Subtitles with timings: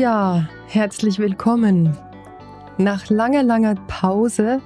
[0.00, 1.96] Ja, herzlich willkommen.
[2.78, 4.60] Nach langer, langer Pause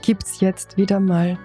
[0.00, 1.38] gibt es jetzt wieder mal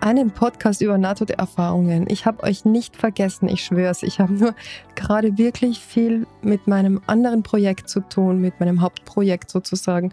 [0.00, 2.04] einen Podcast über Nahtoderfahrungen.
[2.10, 4.02] Ich habe euch nicht vergessen, ich schwöre es.
[4.02, 4.54] Ich habe nur
[4.96, 10.12] gerade wirklich viel mit meinem anderen Projekt zu tun, mit meinem Hauptprojekt sozusagen.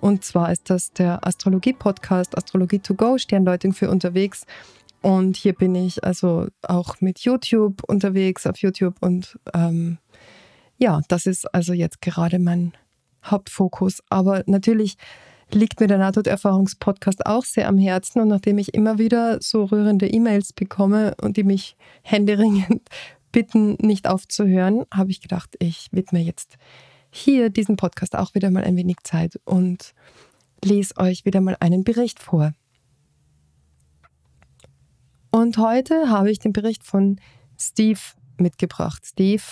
[0.00, 4.46] Und zwar ist das der Astrologie-Podcast Astrologie to Go, Sterndeutung für unterwegs.
[5.00, 8.96] Und hier bin ich also auch mit YouTube unterwegs, auf YouTube.
[9.00, 9.98] Und ähm,
[10.80, 12.72] ja, das ist also jetzt gerade mein
[13.22, 14.02] Hauptfokus.
[14.08, 14.96] Aber natürlich
[15.52, 18.20] liegt mir der Nahtoderfahrungspodcast auch sehr am Herzen.
[18.20, 22.88] Und nachdem ich immer wieder so rührende E-Mails bekomme und die mich händeringend
[23.30, 26.56] bitten, nicht aufzuhören, habe ich gedacht, ich widme jetzt
[27.10, 29.94] hier diesen Podcast auch wieder mal ein wenig Zeit und
[30.64, 32.52] lese euch wieder mal einen Bericht vor.
[35.30, 37.20] Und heute habe ich den Bericht von
[37.56, 38.00] Steve
[38.38, 39.04] mitgebracht.
[39.06, 39.42] Steve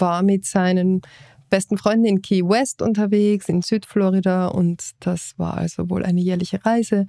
[0.00, 1.02] war mit seinen
[1.50, 4.48] besten Freunden in Key West unterwegs, in Südflorida.
[4.48, 7.06] Und das war also wohl eine jährliche Reise.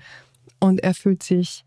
[0.59, 1.65] Und er fühlt sich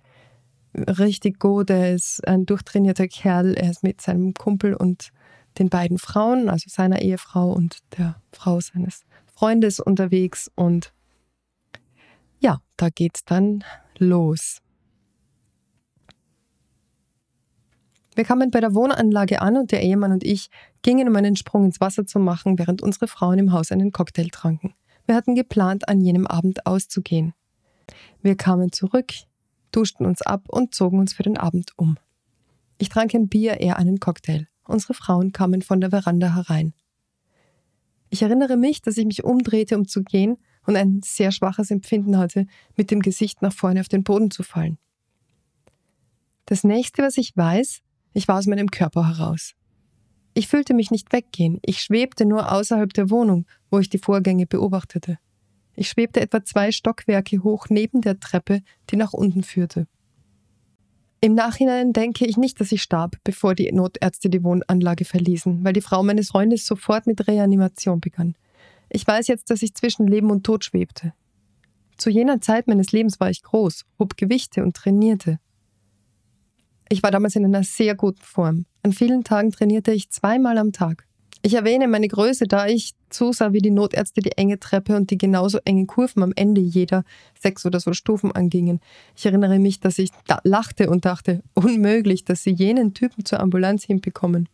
[0.74, 1.70] richtig gut.
[1.70, 3.55] Er ist ein durchtrainierter Kerl.
[3.55, 5.11] Er ist mit seinem Kumpel und
[5.58, 9.05] den beiden Frauen, also seiner Ehefrau und der Frau seines
[9.35, 10.50] Freundes unterwegs.
[10.55, 10.92] Und
[12.40, 13.64] ja, da geht's dann
[13.98, 14.58] los.
[18.18, 20.51] Wir kamen bei der Wohnanlage an und der Ehemann und ich
[20.83, 24.27] gingen, um einen Sprung ins Wasser zu machen, während unsere Frauen im Haus einen Cocktail
[24.33, 24.74] tranken.
[25.06, 27.33] Wir hatten geplant, an jenem Abend auszugehen.
[28.20, 29.12] Wir kamen zurück,
[29.70, 31.96] duschten uns ab und zogen uns für den Abend um.
[32.79, 34.48] Ich trank ein Bier, er einen Cocktail.
[34.64, 36.74] Unsere Frauen kamen von der Veranda herein.
[38.11, 42.18] Ich erinnere mich, dass ich mich umdrehte, um zu gehen und ein sehr schwaches Empfinden
[42.18, 42.46] hatte,
[42.77, 44.77] mit dem Gesicht nach vorne auf den Boden zu fallen.
[46.46, 47.83] Das nächste, was ich weiß,
[48.13, 49.55] ich war aus meinem Körper heraus.
[50.35, 54.46] Ich fühlte mich nicht weggehen, ich schwebte nur außerhalb der Wohnung, wo ich die Vorgänge
[54.46, 55.19] beobachtete.
[55.74, 59.86] Ich schwebte etwa zwei Stockwerke hoch neben der Treppe, die nach unten führte.
[61.20, 65.73] Im Nachhinein denke ich nicht, dass ich starb, bevor die Notärzte die Wohnanlage verließen, weil
[65.73, 68.36] die Frau meines Freundes sofort mit Reanimation begann.
[68.89, 71.13] Ich weiß jetzt, dass ich zwischen Leben und Tod schwebte.
[71.97, 75.41] Zu jener Zeit meines Lebens war ich groß, hob Gewichte und trainierte.
[76.88, 78.64] Ich war damals in einer sehr guten Form.
[78.82, 81.06] An vielen Tagen trainierte ich zweimal am Tag.
[81.42, 85.18] Ich erwähne meine Größe, da ich zusah, wie die Notärzte die enge Treppe und die
[85.18, 87.04] genauso engen Kurven am Ende jeder
[87.38, 88.80] sechs oder so Stufen angingen.
[89.16, 93.40] Ich erinnere mich, dass ich da lachte und dachte, unmöglich, dass sie jenen Typen zur
[93.40, 94.48] Ambulanz hinbekommen.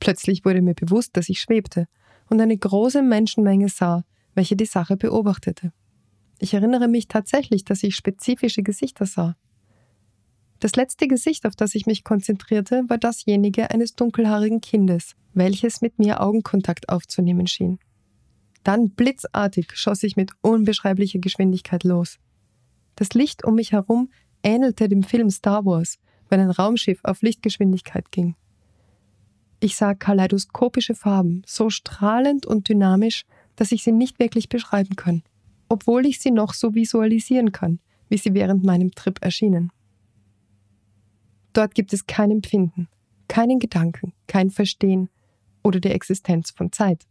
[0.00, 1.86] Plötzlich wurde mir bewusst, dass ich schwebte
[2.30, 4.04] und eine große Menschenmenge sah,
[4.34, 5.72] welche die Sache beobachtete.
[6.38, 9.36] Ich erinnere mich tatsächlich, dass ich spezifische Gesichter sah.
[10.58, 15.98] Das letzte Gesicht, auf das ich mich konzentrierte, war dasjenige eines dunkelhaarigen Kindes, welches mit
[15.98, 17.78] mir Augenkontakt aufzunehmen schien.
[18.64, 22.18] Dann blitzartig schoss ich mit unbeschreiblicher Geschwindigkeit los.
[22.96, 24.10] Das Licht um mich herum
[24.42, 28.34] ähnelte dem Film Star Wars, wenn ein Raumschiff auf Lichtgeschwindigkeit ging.
[29.60, 33.24] Ich sah kaleidoskopische Farben, so strahlend und dynamisch,
[33.56, 35.22] dass ich sie nicht wirklich beschreiben kann,
[35.68, 39.70] obwohl ich sie noch so visualisieren kann, wie sie während meinem Trip erschienen.
[41.56, 42.86] Dort gibt es kein Empfinden,
[43.28, 45.08] keinen Gedanken, kein Verstehen
[45.64, 47.06] oder die Existenz von Zeit.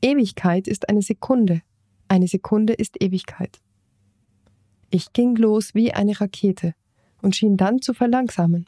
[0.00, 1.62] Ewigkeit ist eine Sekunde,
[2.06, 3.58] eine Sekunde ist Ewigkeit.
[4.90, 6.76] Ich ging los wie eine Rakete
[7.20, 8.66] und schien dann zu verlangsamen.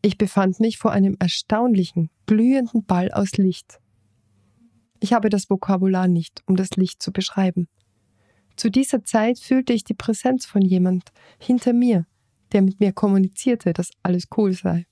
[0.00, 3.80] Ich befand mich vor einem erstaunlichen, glühenden Ball aus Licht.
[4.98, 7.68] Ich habe das Vokabular nicht, um das Licht zu beschreiben.
[8.56, 12.06] Zu dieser Zeit fühlte ich die Präsenz von jemand hinter mir,
[12.52, 14.86] der mit mir kommunizierte, dass alles cool sei.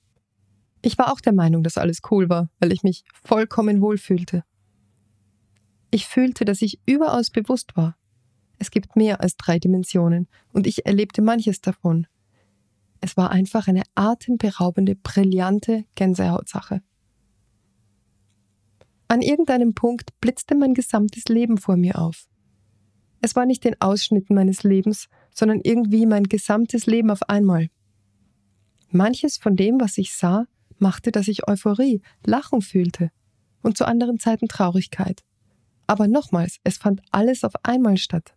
[0.81, 4.43] Ich war auch der Meinung, dass alles cool war, weil ich mich vollkommen wohl fühlte.
[5.89, 7.97] Ich fühlte, dass ich überaus bewusst war.
[8.59, 12.07] Es gibt mehr als drei Dimensionen und ich erlebte manches davon.
[13.01, 16.81] Es war einfach eine atemberaubende, brillante Gänsehautsache.
[19.07, 22.27] An irgendeinem Punkt blitzte mein gesamtes Leben vor mir auf.
[23.21, 25.07] Es war nicht den Ausschnitten meines Lebens,
[25.37, 27.69] sondern irgendwie mein gesamtes Leben auf einmal.
[28.89, 30.47] Manches von dem, was ich sah,
[30.79, 33.11] machte, dass ich Euphorie, Lachen fühlte
[33.61, 35.23] und zu anderen Zeiten Traurigkeit.
[35.85, 38.35] Aber nochmals, es fand alles auf einmal statt.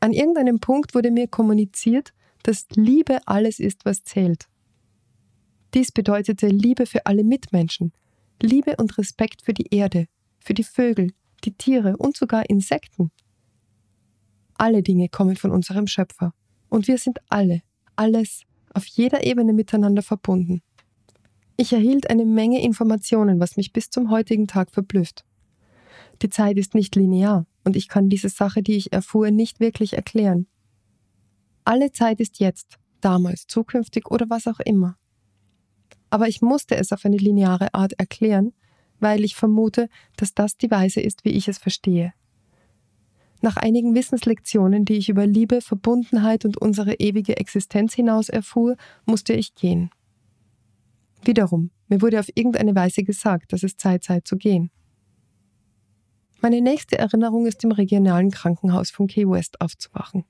[0.00, 2.14] An irgendeinem Punkt wurde mir kommuniziert,
[2.44, 4.46] dass Liebe alles ist, was zählt.
[5.74, 7.92] Dies bedeutete Liebe für alle Mitmenschen,
[8.40, 10.06] Liebe und Respekt für die Erde,
[10.38, 11.12] für die Vögel,
[11.44, 13.10] die Tiere und sogar Insekten.
[14.58, 16.34] Alle Dinge kommen von unserem Schöpfer
[16.68, 17.62] und wir sind alle,
[17.96, 18.42] alles,
[18.74, 20.62] auf jeder Ebene miteinander verbunden.
[21.56, 25.24] Ich erhielt eine Menge Informationen, was mich bis zum heutigen Tag verblüfft.
[26.22, 29.94] Die Zeit ist nicht linear und ich kann diese Sache, die ich erfuhr, nicht wirklich
[29.94, 30.46] erklären.
[31.64, 34.96] Alle Zeit ist jetzt, damals, zukünftig oder was auch immer.
[36.10, 38.52] Aber ich musste es auf eine lineare Art erklären,
[38.98, 42.12] weil ich vermute, dass das die Weise ist, wie ich es verstehe.
[43.40, 48.76] Nach einigen Wissenslektionen, die ich über Liebe, Verbundenheit und unsere ewige Existenz hinaus erfuhr,
[49.06, 49.90] musste ich gehen.
[51.24, 54.70] Wiederum, mir wurde auf irgendeine Weise gesagt, dass es Zeit sei zu gehen.
[56.40, 60.24] Meine nächste Erinnerung ist im regionalen Krankenhaus von Key West aufzuwachen.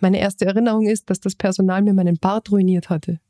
[0.00, 3.20] Meine erste Erinnerung ist, dass das Personal mir meinen Bart ruiniert hatte.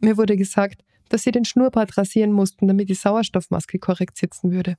[0.00, 4.76] Mir wurde gesagt, dass sie den Schnurrbart rasieren mussten, damit die Sauerstoffmaske korrekt sitzen würde.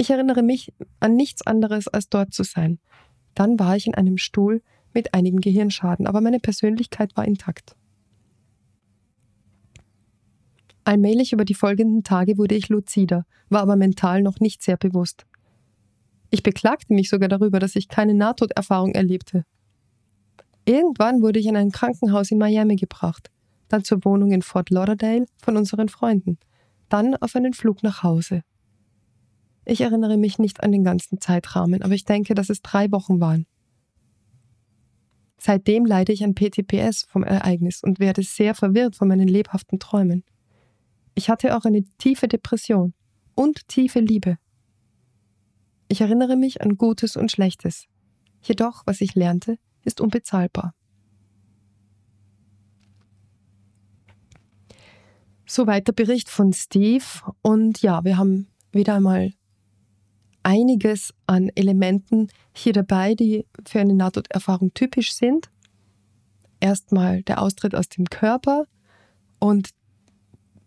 [0.00, 2.78] Ich erinnere mich an nichts anderes, als dort zu sein.
[3.34, 4.62] Dann war ich in einem Stuhl
[4.94, 7.76] mit einigen Gehirnschaden, aber meine Persönlichkeit war intakt.
[10.84, 15.26] Allmählich über die folgenden Tage wurde ich luzider, war aber mental noch nicht sehr bewusst.
[16.30, 19.44] Ich beklagte mich sogar darüber, dass ich keine Nahtoderfahrung erlebte.
[20.64, 23.30] Irgendwann wurde ich in ein Krankenhaus in Miami gebracht
[23.68, 26.38] dann zur Wohnung in Fort Lauderdale von unseren Freunden,
[26.88, 28.42] dann auf einen Flug nach Hause.
[29.70, 33.20] Ich erinnere mich nicht an den ganzen Zeitrahmen, aber ich denke, dass es drei Wochen
[33.20, 33.46] waren.
[35.38, 40.24] Seitdem leide ich an PTPS vom Ereignis und werde sehr verwirrt von meinen lebhaften Träumen.
[41.14, 42.94] Ich hatte auch eine tiefe Depression
[43.36, 44.38] und tiefe Liebe.
[45.86, 47.86] Ich erinnere mich an Gutes und Schlechtes.
[48.42, 50.74] Jedoch, was ich lernte, ist unbezahlbar.
[55.46, 57.04] Soweit der Bericht von Steve.
[57.40, 59.32] Und ja, wir haben wieder einmal
[60.42, 65.50] einiges an Elementen hier dabei, die für eine Nahtoderfahrung typisch sind.
[66.60, 68.66] Erstmal der Austritt aus dem Körper
[69.38, 69.70] und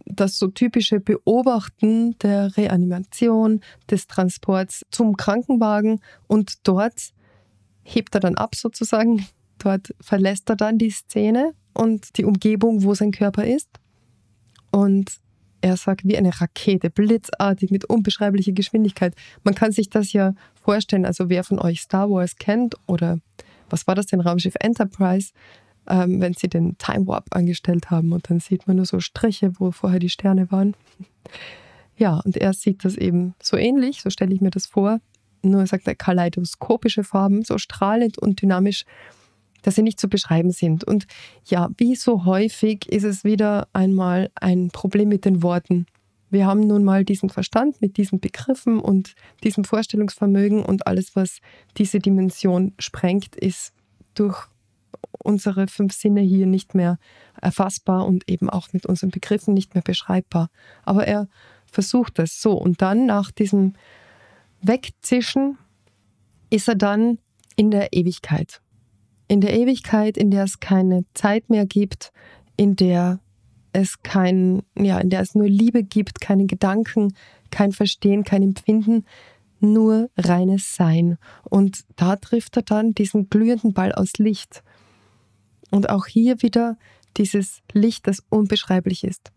[0.05, 7.13] das so typische Beobachten der Reanimation, des Transports zum Krankenwagen und dort
[7.83, 9.25] hebt er dann ab sozusagen.
[9.59, 13.69] Dort verlässt er dann die Szene und die Umgebung, wo sein Körper ist.
[14.71, 15.19] Und
[15.63, 19.15] er sagt, wie eine Rakete, blitzartig, mit unbeschreiblicher Geschwindigkeit.
[19.43, 23.19] Man kann sich das ja vorstellen, also wer von euch Star Wars kennt oder
[23.69, 25.31] was war das denn, Raumschiff Enterprise,
[25.87, 29.53] ähm, wenn sie den Time Warp angestellt haben und dann sieht man nur so Striche,
[29.57, 30.75] wo vorher die Sterne waren.
[31.95, 34.99] Ja, und er sieht das eben so ähnlich, so stelle ich mir das vor.
[35.43, 38.85] Nur sagt er kaleidoskopische Farben, so strahlend und dynamisch
[39.63, 40.83] dass sie nicht zu beschreiben sind.
[40.83, 41.07] Und
[41.45, 45.87] ja, wie so häufig ist es wieder einmal ein Problem mit den Worten.
[46.29, 51.39] Wir haben nun mal diesen Verstand mit diesen Begriffen und diesem Vorstellungsvermögen und alles, was
[51.77, 53.73] diese Dimension sprengt, ist
[54.13, 54.47] durch
[55.19, 56.97] unsere fünf Sinne hier nicht mehr
[57.41, 60.49] erfassbar und eben auch mit unseren Begriffen nicht mehr beschreibbar.
[60.83, 61.27] Aber er
[61.65, 62.53] versucht es so.
[62.53, 63.73] Und dann nach diesem
[64.61, 65.57] Wegzischen
[66.49, 67.19] ist er dann
[67.55, 68.61] in der Ewigkeit
[69.27, 72.11] in der Ewigkeit, in der es keine Zeit mehr gibt,
[72.57, 73.19] in der
[73.71, 77.13] es kein, ja, in der es nur Liebe gibt, keine Gedanken,
[77.49, 79.05] kein Verstehen, kein Empfinden,
[79.59, 81.17] nur reines Sein.
[81.43, 84.63] Und da trifft er dann diesen glühenden Ball aus Licht.
[85.71, 86.77] Und auch hier wieder
[87.17, 89.31] dieses Licht, das unbeschreiblich ist.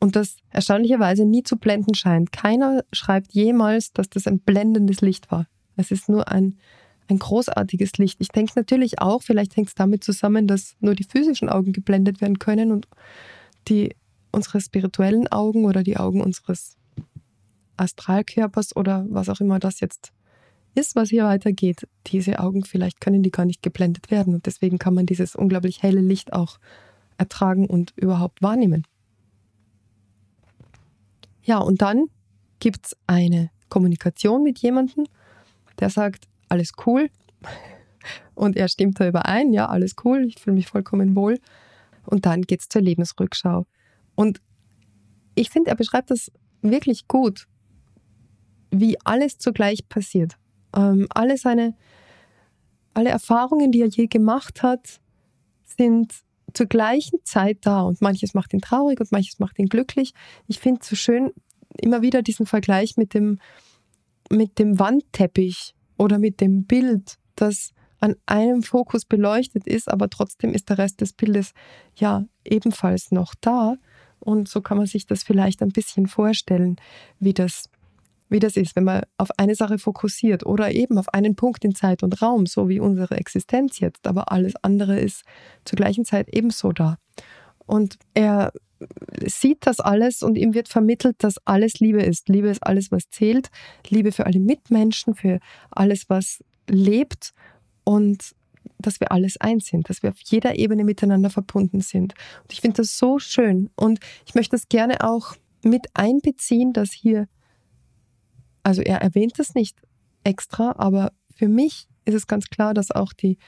[0.00, 2.32] Und das erstaunlicherweise nie zu blenden scheint.
[2.32, 5.46] Keiner schreibt jemals, dass das ein blendendes Licht war.
[5.76, 6.58] Es ist nur ein
[7.10, 8.20] ein großartiges Licht.
[8.20, 12.20] Ich denke natürlich auch, vielleicht hängt es damit zusammen, dass nur die physischen Augen geblendet
[12.20, 12.88] werden können und
[13.68, 13.94] die
[14.32, 16.76] unsere spirituellen Augen oder die Augen unseres
[17.76, 20.12] Astralkörpers oder was auch immer das jetzt
[20.74, 21.88] ist, was hier weitergeht.
[22.06, 25.82] Diese Augen vielleicht können die gar nicht geblendet werden und deswegen kann man dieses unglaublich
[25.82, 26.58] helle Licht auch
[27.18, 28.86] ertragen und überhaupt wahrnehmen.
[31.42, 32.06] Ja, und dann
[32.60, 35.06] gibt es eine Kommunikation mit jemandem,
[35.80, 37.08] der sagt, alles cool.
[38.34, 41.38] Und er stimmt da überein, ja, alles cool, ich fühle mich vollkommen wohl.
[42.06, 43.66] Und dann geht es zur Lebensrückschau.
[44.14, 44.40] Und
[45.34, 46.30] ich finde, er beschreibt das
[46.62, 47.46] wirklich gut.
[48.70, 50.36] wie alles zugleich passiert.
[50.74, 51.74] Ähm, alle seine,
[52.94, 55.00] alle Erfahrungen, die er je gemacht hat,
[55.64, 56.14] sind
[56.52, 60.14] zur gleichen Zeit da und manches macht ihn traurig und manches macht ihn glücklich.
[60.46, 61.32] Ich finde es so schön,
[61.80, 63.38] immer wieder diesen Vergleich mit dem,
[64.30, 70.54] mit dem Wandteppich oder mit dem Bild, das an einem Fokus beleuchtet ist, aber trotzdem
[70.54, 71.52] ist der Rest des Bildes
[71.94, 73.74] ja ebenfalls noch da.
[74.18, 76.76] Und so kann man sich das vielleicht ein bisschen vorstellen,
[77.18, 77.68] wie das,
[78.30, 81.74] wie das ist, wenn man auf eine Sache fokussiert oder eben auf einen Punkt in
[81.74, 85.24] Zeit und Raum, so wie unsere Existenz jetzt, aber alles andere ist
[85.66, 86.96] zur gleichen Zeit ebenso da.
[87.70, 88.52] Und er
[89.24, 92.28] sieht das alles und ihm wird vermittelt, dass alles Liebe ist.
[92.28, 93.48] Liebe ist alles, was zählt.
[93.88, 95.38] Liebe für alle Mitmenschen, für
[95.70, 97.32] alles, was lebt
[97.84, 98.34] und
[98.78, 102.14] dass wir alles eins sind, dass wir auf jeder Ebene miteinander verbunden sind.
[102.42, 106.90] Und ich finde das so schön und ich möchte das gerne auch mit einbeziehen, dass
[106.90, 107.28] hier,
[108.64, 109.78] also er erwähnt das nicht
[110.24, 113.38] extra, aber für mich ist es ganz klar, dass auch die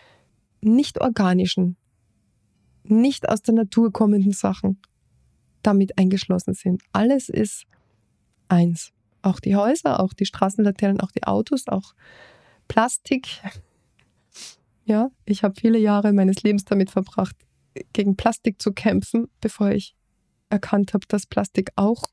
[0.60, 1.76] nicht organischen,
[2.84, 4.78] nicht aus der Natur kommenden Sachen
[5.62, 6.82] damit eingeschlossen sind.
[6.92, 7.64] Alles ist
[8.48, 8.92] eins.
[9.22, 11.94] Auch die Häuser, auch die Straßenlaternen, auch die Autos, auch
[12.66, 13.40] Plastik,
[14.84, 17.36] ja, ich habe viele Jahre meines Lebens damit verbracht,
[17.92, 19.94] gegen Plastik zu kämpfen, bevor ich
[20.50, 22.04] erkannt habe, dass Plastik auch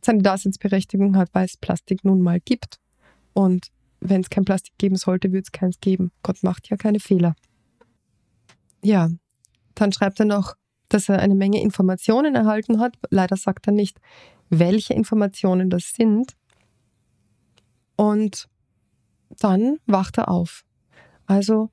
[0.00, 2.78] seine Daseinsberechtigung hat, weil es Plastik nun mal gibt.
[3.34, 3.68] Und
[4.00, 6.12] wenn es kein Plastik geben sollte, würde es keins geben.
[6.22, 7.34] Gott macht ja keine Fehler.
[8.82, 9.10] Ja,
[9.80, 10.54] dann schreibt er noch,
[10.88, 12.94] dass er eine Menge Informationen erhalten hat.
[13.10, 14.00] Leider sagt er nicht,
[14.48, 16.32] welche Informationen das sind.
[17.96, 18.48] Und
[19.38, 20.64] dann wacht er auf.
[21.26, 21.70] Also,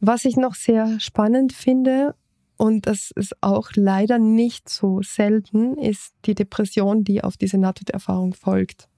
[0.00, 2.14] was ich noch sehr spannend finde,
[2.56, 8.32] und das ist auch leider nicht so selten, ist die Depression, die auf diese Nahtoderfahrung
[8.32, 8.88] folgt.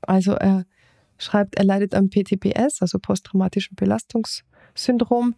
[0.00, 0.64] Also er
[1.18, 5.34] schreibt, er leidet am PTBS, also posttraumatischen Belastungssyndrom,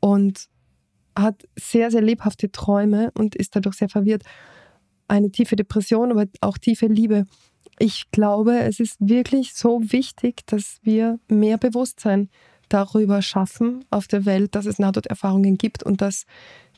[0.00, 0.48] und
[1.16, 4.22] hat sehr, sehr lebhafte Träume und ist dadurch sehr verwirrt.
[5.08, 7.26] Eine tiefe Depression, aber auch tiefe Liebe.
[7.78, 12.28] Ich glaube, es ist wirklich so wichtig, dass wir mehr Bewusstsein
[12.68, 16.24] darüber schaffen auf der Welt, dass es Nahtoderfahrungen gibt und dass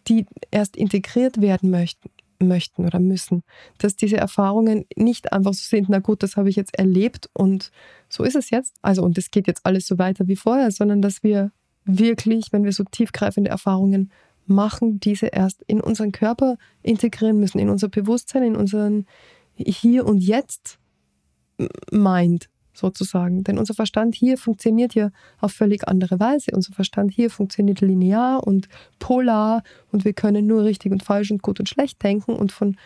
[0.09, 2.11] die erst integriert werden möchten,
[2.41, 3.43] möchten oder müssen.
[3.79, 7.71] Dass diese Erfahrungen nicht einfach so sind, na gut, das habe ich jetzt erlebt und
[8.09, 8.75] so ist es jetzt.
[8.83, 11.53] Also und es geht jetzt alles so weiter wie vorher, sondern dass wir
[11.85, 14.11] wirklich, wenn wir so tiefgreifende Erfahrungen
[14.47, 19.07] machen, diese erst in unseren Körper integrieren müssen, in unser Bewusstsein, in unseren
[19.55, 20.79] Hier und Jetzt
[21.91, 23.45] Mind sozusagen.
[23.45, 25.11] Denn unser Verstand hier funktioniert ja
[25.41, 26.53] auf völlig andere Weise.
[26.53, 31.43] Unser Verstand hier funktioniert linear und polar und wir können nur richtig und falsch und
[31.43, 32.77] gut und schlecht denken und von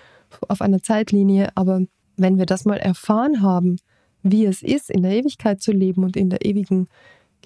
[0.48, 1.50] auf einer Zeitlinie.
[1.54, 1.82] Aber
[2.16, 3.76] wenn wir das mal erfahren haben,
[4.22, 6.88] wie es ist, in der Ewigkeit zu leben und in der ewigen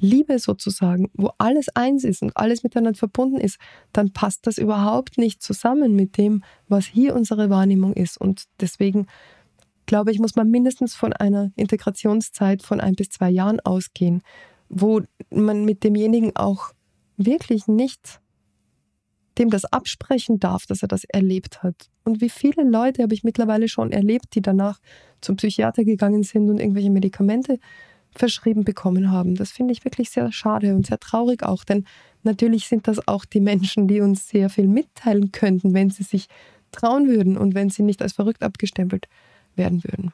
[0.01, 3.59] Liebe sozusagen, wo alles eins ist und alles miteinander verbunden ist,
[3.93, 8.19] dann passt das überhaupt nicht zusammen mit dem, was hier unsere Wahrnehmung ist.
[8.19, 9.07] Und deswegen
[9.87, 14.23] glaube ich, muss man mindestens von einer Integrationszeit von ein bis zwei Jahren ausgehen,
[14.69, 16.73] wo man mit demjenigen auch
[17.17, 18.21] wirklich nicht
[19.39, 21.89] dem das absprechen darf, dass er das erlebt hat.
[22.05, 24.81] Und wie viele Leute habe ich mittlerweile schon erlebt, die danach
[25.21, 27.59] zum Psychiater gegangen sind und irgendwelche Medikamente
[28.15, 29.35] verschrieben bekommen haben.
[29.35, 31.85] Das finde ich wirklich sehr schade und sehr traurig auch, denn
[32.23, 36.27] natürlich sind das auch die Menschen, die uns sehr viel mitteilen könnten, wenn sie sich
[36.73, 39.07] trauen würden und wenn sie nicht als verrückt abgestempelt
[39.57, 40.13] werden würden.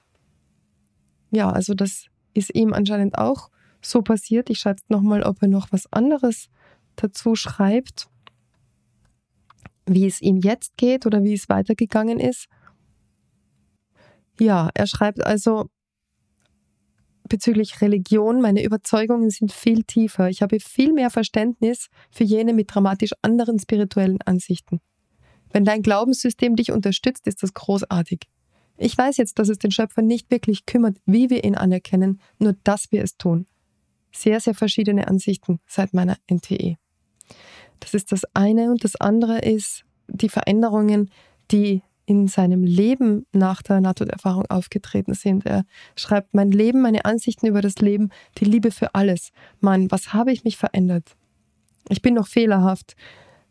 [1.30, 3.50] Ja, also das ist ihm anscheinend auch
[3.82, 4.50] so passiert.
[4.50, 6.48] Ich schaue jetzt nochmal, ob er noch was anderes
[6.96, 8.08] dazu schreibt,
[9.86, 12.46] wie es ihm jetzt geht oder wie es weitergegangen ist.
[14.38, 15.68] Ja, er schreibt also
[17.28, 20.28] bezüglich Religion, meine Überzeugungen sind viel tiefer.
[20.28, 24.80] Ich habe viel mehr Verständnis für jene mit dramatisch anderen spirituellen Ansichten.
[25.50, 28.22] Wenn dein Glaubenssystem dich unterstützt, ist das großartig.
[28.78, 32.54] Ich weiß jetzt, dass es den Schöpfer nicht wirklich kümmert, wie wir ihn anerkennen, nur
[32.64, 33.46] dass wir es tun.
[34.12, 36.76] Sehr, sehr verschiedene Ansichten seit meiner NTE.
[37.80, 41.10] Das ist das eine und das andere ist die Veränderungen,
[41.50, 45.44] die in seinem Leben nach der Nahtoderfahrung aufgetreten sind.
[45.44, 45.64] Er
[45.96, 49.32] schreibt, mein Leben, meine Ansichten über das Leben, die Liebe für alles.
[49.60, 51.16] Mann, was habe ich mich verändert?
[51.88, 52.94] Ich bin noch fehlerhaft,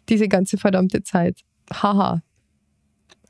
[0.09, 1.41] diese ganze verdammte Zeit.
[1.71, 2.21] Haha,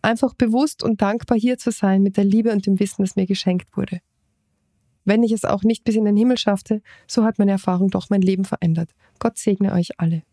[0.05, 3.25] einfach bewusst und dankbar hier zu sein mit der Liebe und dem Wissen, das mir
[3.25, 3.99] geschenkt wurde.
[5.03, 8.09] Wenn ich es auch nicht bis in den Himmel schaffte, so hat meine Erfahrung doch
[8.09, 8.91] mein Leben verändert.
[9.19, 10.23] Gott segne euch alle.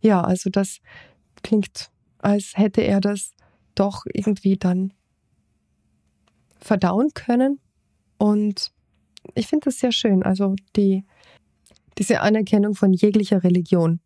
[0.00, 0.78] Ja, also das
[1.42, 3.34] klingt, als hätte er das
[3.74, 4.92] doch irgendwie dann
[6.60, 7.60] verdauen können
[8.18, 8.72] Und
[9.34, 10.22] ich finde das sehr schön.
[10.22, 11.04] Also die,
[11.98, 14.00] diese Anerkennung von jeglicher Religion.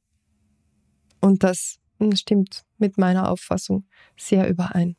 [1.20, 1.78] Und das
[2.14, 3.84] stimmt mit meiner Auffassung
[4.16, 4.96] sehr überein.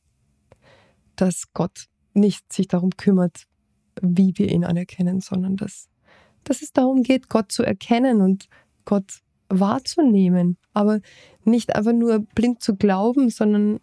[1.16, 3.46] Dass Gott nicht sich darum kümmert,
[4.02, 5.90] wie wir ihn anerkennen, sondern dass,
[6.44, 8.48] dass es darum geht, Gott zu erkennen und
[8.86, 10.58] Gott wahrzunehmen.
[10.74, 11.00] Aber
[11.44, 13.80] nicht einfach nur blind zu glauben, sondern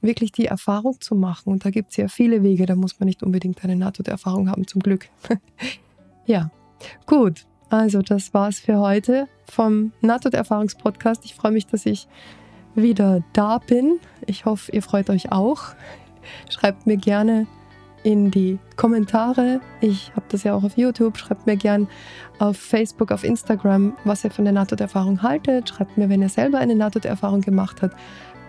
[0.00, 1.50] wirklich die Erfahrung zu machen.
[1.52, 4.66] Und da gibt es ja viele Wege, da muss man nicht unbedingt eine Nahtoderfahrung haben,
[4.66, 5.08] zum Glück.
[6.26, 6.50] ja,
[7.06, 7.46] gut.
[7.68, 11.24] Also, das war's für heute vom Nahtoderfahrungspodcast.
[11.24, 12.08] Ich freue mich, dass ich
[12.74, 14.00] wieder da bin.
[14.26, 15.62] Ich hoffe, ihr freut euch auch.
[16.48, 17.46] Schreibt mir gerne
[18.02, 19.60] in die Kommentare.
[19.80, 21.18] Ich habe das ja auch auf YouTube.
[21.18, 21.86] Schreibt mir gerne
[22.38, 25.68] auf Facebook, auf Instagram, was ihr von der Nahtoderfahrung haltet.
[25.68, 27.94] Schreibt mir, wenn ihr selber eine Nahtoderfahrung gemacht habt,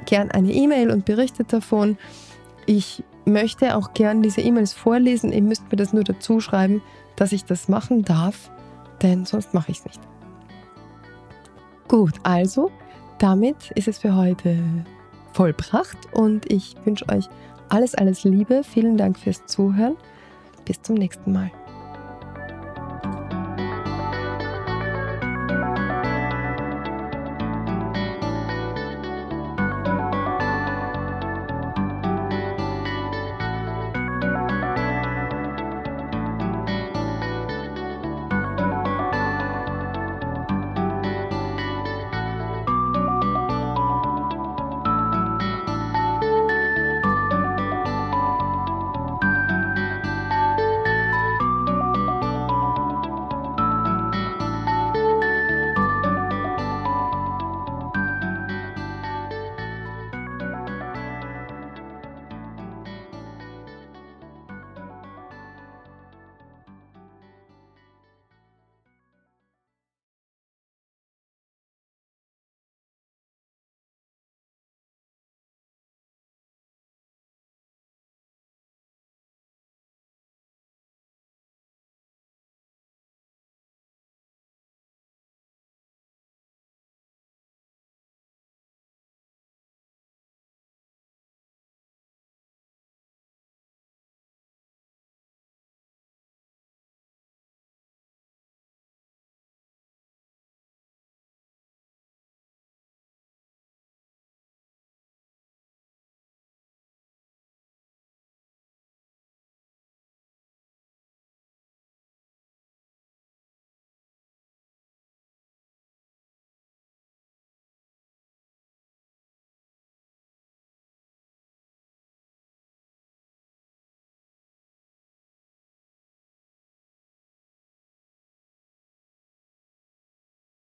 [0.06, 1.98] gern eine E-Mail und berichtet davon.
[2.66, 5.32] Ich möchte auch gern diese E-Mails vorlesen.
[5.32, 6.82] Ihr müsst mir das nur dazu schreiben,
[7.16, 8.50] dass ich das machen darf,
[9.02, 10.00] denn sonst mache ich es nicht.
[11.88, 12.72] Gut, also
[13.20, 14.58] damit ist es für heute
[15.34, 17.26] vollbracht und ich wünsche euch
[17.72, 18.64] alles, alles Liebe.
[18.64, 19.96] Vielen Dank fürs Zuhören.
[20.66, 21.52] Bis zum nächsten Mal.